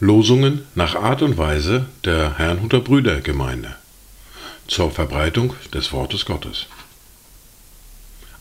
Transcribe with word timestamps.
Losungen 0.00 0.66
nach 0.74 0.94
Art 0.96 1.22
und 1.22 1.38
Weise 1.38 1.86
der 2.04 2.38
Herrnhuter 2.38 2.80
Brüdergemeinde 2.80 3.76
zur 4.66 4.90
Verbreitung 4.90 5.54
des 5.72 5.92
Wortes 5.92 6.24
Gottes. 6.24 6.66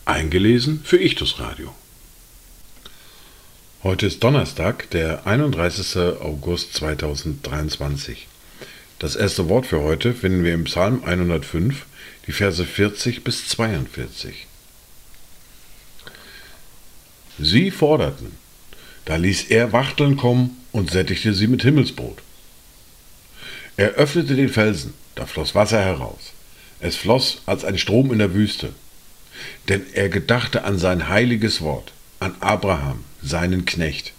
Eingelesen 0.06 0.82
für 0.84 0.98
Ichtus 0.98 1.40
Radio. 1.40 1.76
Heute 3.84 4.08
ist 4.08 4.24
Donnerstag, 4.24 4.90
der 4.92 5.28
31. 5.28 5.98
August 6.22 6.74
2023. 6.74 8.28
Das 9.00 9.16
erste 9.16 9.48
Wort 9.48 9.68
für 9.68 9.82
heute 9.82 10.14
finden 10.14 10.44
wir 10.44 10.56
im 10.56 10.64
Psalm 10.64 11.04
105, 11.04 11.86
die 12.26 12.32
Verse 12.32 12.66
40 12.66 13.24
bis 13.24 13.48
42. 13.50 14.48
Sie 17.40 17.72
forderten, 17.72 18.32
da 19.06 19.16
ließ 19.16 19.46
er 19.50 19.72
Wachteln 19.72 20.18
kommen 20.18 20.58
und 20.72 20.92
sättigte 20.92 21.34
sie 21.34 21.48
mit 21.48 21.62
Himmelsbrot. 21.62 22.18
Er 23.78 23.92
öffnete 23.92 24.36
den 24.36 24.50
Felsen, 24.50 24.94
da 25.16 25.26
floss 25.26 25.54
Wasser 25.54 25.80
heraus. 25.80 26.34
Es 26.80 26.96
floss 26.96 27.42
als 27.46 27.64
ein 27.64 27.78
Strom 27.78 28.12
in 28.12 28.20
der 28.20 28.34
Wüste. 28.34 28.74
Denn 29.70 29.86
er 29.94 30.10
gedachte 30.10 30.64
an 30.64 30.80
sein 30.80 31.10
heiliges 31.10 31.62
Wort, 31.62 31.94
an 32.20 32.36
Abraham, 32.40 33.04
seinen 33.22 33.66
Knecht. 33.66 34.14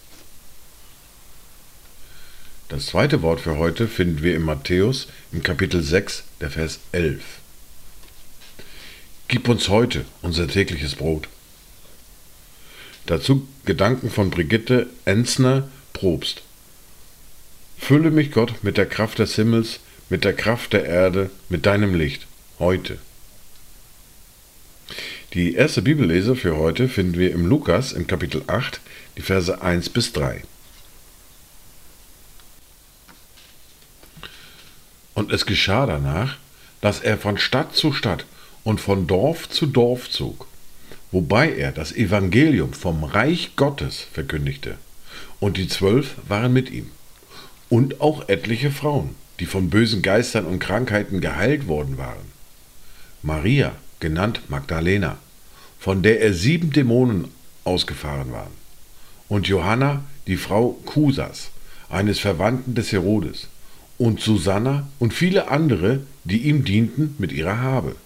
Das 2.68 2.86
zweite 2.86 3.22
Wort 3.22 3.40
für 3.40 3.56
heute 3.56 3.88
finden 3.88 4.22
wir 4.22 4.36
in 4.36 4.42
Matthäus 4.42 5.08
im 5.32 5.42
Kapitel 5.42 5.82
6, 5.82 6.24
der 6.40 6.50
Vers 6.50 6.80
11. 6.92 7.22
Gib 9.26 9.48
uns 9.48 9.68
heute 9.68 10.04
unser 10.22 10.46
tägliches 10.46 10.94
Brot. 10.94 11.28
Dazu 13.08 13.48
Gedanken 13.64 14.10
von 14.10 14.28
Brigitte 14.28 14.86
Enzner 15.06 15.66
Probst. 15.94 16.42
Fülle 17.78 18.10
mich 18.10 18.32
Gott 18.32 18.52
mit 18.60 18.76
der 18.76 18.84
Kraft 18.84 19.18
des 19.18 19.34
Himmels, 19.34 19.80
mit 20.10 20.24
der 20.24 20.34
Kraft 20.34 20.74
der 20.74 20.84
Erde, 20.84 21.30
mit 21.48 21.64
deinem 21.64 21.94
Licht, 21.94 22.26
heute. 22.58 22.98
Die 25.32 25.54
erste 25.54 25.80
Bibellese 25.80 26.36
für 26.36 26.58
heute 26.58 26.86
finden 26.90 27.18
wir 27.18 27.32
im 27.32 27.46
Lukas 27.46 27.92
im 27.92 28.06
Kapitel 28.06 28.42
8, 28.46 28.78
die 29.16 29.22
Verse 29.22 29.62
1 29.62 29.88
bis 29.88 30.12
3. 30.12 30.42
Und 35.14 35.32
es 35.32 35.46
geschah 35.46 35.86
danach, 35.86 36.36
dass 36.82 37.00
er 37.00 37.16
von 37.16 37.38
Stadt 37.38 37.74
zu 37.74 37.94
Stadt 37.94 38.26
und 38.64 38.82
von 38.82 39.06
Dorf 39.06 39.48
zu 39.48 39.64
Dorf 39.64 40.10
zog, 40.10 40.46
wobei 41.10 41.52
er 41.52 41.72
das 41.72 41.92
Evangelium 41.92 42.72
vom 42.72 43.04
Reich 43.04 43.56
Gottes 43.56 44.06
verkündigte. 44.12 44.76
Und 45.40 45.56
die 45.56 45.68
Zwölf 45.68 46.16
waren 46.26 46.52
mit 46.52 46.70
ihm 46.70 46.90
und 47.68 48.00
auch 48.00 48.28
etliche 48.28 48.70
Frauen, 48.70 49.14
die 49.40 49.46
von 49.46 49.70
bösen 49.70 50.02
Geistern 50.02 50.46
und 50.46 50.58
Krankheiten 50.58 51.20
geheilt 51.20 51.68
worden 51.68 51.98
waren. 51.98 52.38
Maria, 53.22 53.72
genannt 54.00 54.42
Magdalena, 54.48 55.18
von 55.78 56.02
der 56.02 56.20
er 56.20 56.32
sieben 56.32 56.72
Dämonen 56.72 57.28
ausgefahren 57.64 58.32
waren, 58.32 58.52
und 59.28 59.46
Johanna, 59.46 60.04
die 60.26 60.36
Frau 60.36 60.78
Kusas, 60.84 61.50
eines 61.90 62.18
Verwandten 62.18 62.74
des 62.74 62.92
Herodes, 62.92 63.48
und 63.98 64.20
Susanna 64.20 64.88
und 64.98 65.12
viele 65.12 65.48
andere, 65.48 66.00
die 66.24 66.42
ihm 66.42 66.64
dienten 66.64 67.16
mit 67.18 67.32
ihrer 67.32 67.58
Habe. 67.58 67.96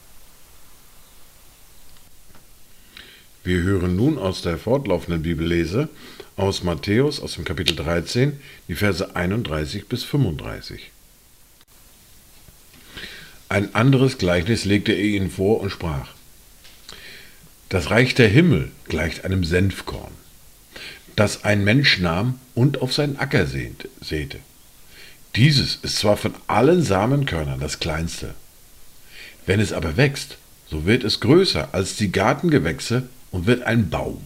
Wir 3.44 3.62
hören 3.62 3.96
nun 3.96 4.18
aus 4.18 4.42
der 4.42 4.56
fortlaufenden 4.56 5.22
Bibellese 5.22 5.88
aus 6.36 6.62
Matthäus 6.62 7.18
aus 7.18 7.34
dem 7.34 7.44
Kapitel 7.44 7.74
13 7.74 8.38
die 8.68 8.76
Verse 8.76 9.16
31 9.16 9.88
bis 9.88 10.04
35. 10.04 10.92
Ein 13.48 13.74
anderes 13.74 14.18
Gleichnis 14.18 14.64
legte 14.64 14.92
er 14.92 15.02
ihnen 15.02 15.28
vor 15.28 15.60
und 15.60 15.70
sprach: 15.70 16.10
Das 17.68 17.90
Reich 17.90 18.14
der 18.14 18.28
Himmel 18.28 18.70
gleicht 18.86 19.24
einem 19.24 19.42
Senfkorn, 19.42 20.12
das 21.16 21.42
ein 21.42 21.64
Mensch 21.64 21.98
nahm 21.98 22.38
und 22.54 22.80
auf 22.80 22.92
seinen 22.92 23.16
Acker 23.16 23.46
säte. 23.46 24.38
Dieses 25.34 25.80
ist 25.82 25.96
zwar 25.96 26.16
von 26.16 26.34
allen 26.46 26.84
Samenkörnern 26.84 27.58
das 27.58 27.80
kleinste. 27.80 28.34
Wenn 29.46 29.58
es 29.58 29.72
aber 29.72 29.96
wächst, 29.96 30.38
so 30.70 30.86
wird 30.86 31.02
es 31.02 31.18
größer 31.18 31.70
als 31.72 31.96
die 31.96 32.12
Gartengewächse 32.12 33.08
und 33.32 33.46
wird 33.46 33.64
ein 33.64 33.90
Baum 33.90 34.22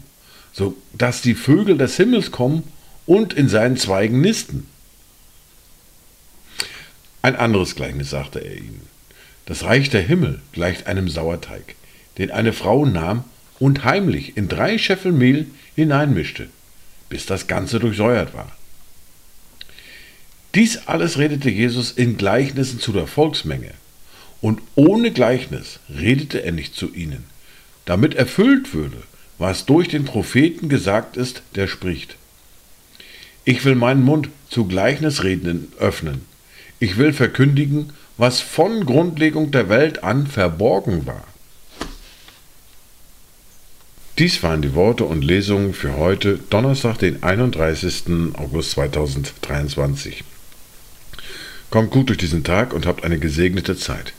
so 0.57 0.75
dass 0.95 1.21
die 1.21 1.35
Vögel 1.35 1.77
des 1.77 1.97
Himmels 1.97 2.31
kommen 2.31 2.63
und 3.05 3.35
in 3.35 3.51
seinen 3.51 3.77
Zweigen 3.77 4.23
nisten. 4.23 4.67
Ein 7.21 7.37
anderes 7.37 7.75
Gleichnis 7.75 8.09
sagte 8.09 8.39
er 8.39 8.57
ihnen. 8.57 8.89
Das 9.45 9.65
Reich 9.65 9.91
der 9.91 10.01
Himmel 10.01 10.41
gleicht 10.53 10.87
einem 10.87 11.11
Sauerteig, 11.11 11.75
den 12.17 12.31
eine 12.31 12.55
Frau 12.55 12.87
nahm 12.87 13.25
und 13.59 13.85
heimlich 13.85 14.39
in 14.39 14.49
drei 14.49 14.79
Scheffel 14.79 15.13
Mehl 15.13 15.47
hineinmischte, 15.75 16.49
bis 17.11 17.27
das 17.27 17.49
Ganze 17.49 17.79
durchsäuert 17.79 18.33
war. 18.33 18.51
Dies 20.55 20.87
alles 20.87 21.19
redete 21.19 21.51
Jesus 21.51 21.93
in 21.93 22.17
Gleichnissen 22.17 22.81
zu 22.81 22.93
der 22.93 23.07
Volksmenge, 23.07 23.75
und 24.41 24.63
ohne 24.75 25.11
Gleichnis 25.11 25.81
redete 25.95 26.43
er 26.43 26.53
nicht 26.53 26.75
zu 26.75 26.95
ihnen, 26.95 27.25
damit 27.87 28.15
erfüllt 28.15 28.75
würde, 28.75 29.03
was 29.39 29.65
durch 29.65 29.89
den 29.89 30.05
Propheten 30.05 30.69
gesagt 30.69 31.17
ist, 31.17 31.43
der 31.55 31.67
spricht. 31.67 32.17
Ich 33.45 33.65
will 33.65 33.75
meinen 33.75 34.03
Mund 34.03 34.29
zu 34.51 34.67
Gleichnisredenden 34.67 35.73
öffnen. 35.79 36.23
Ich 36.79 36.99
will 36.99 37.13
verkündigen, 37.13 37.93
was 38.19 38.41
von 38.41 38.85
Grundlegung 38.85 39.51
der 39.51 39.69
Welt 39.69 40.05
an 40.05 40.27
verborgen 40.27 41.07
war. 41.07 41.25
Dies 44.19 44.43
waren 44.43 44.63
die 44.63 44.75
Worte 44.75 45.05
und 45.05 45.23
Lesungen 45.23 45.75
für 45.75 45.97
heute, 45.97 46.39
Donnerstag, 46.49 46.99
den 46.99 47.23
31. 47.23 48.05
August 48.35 48.71
2023. 48.71 50.25
Kommt 51.71 51.91
gut 51.91 52.09
durch 52.09 52.19
diesen 52.19 52.43
Tag 52.43 52.73
und 52.73 52.87
habt 52.87 53.05
eine 53.05 53.19
gesegnete 53.19 53.77
Zeit. 53.77 54.15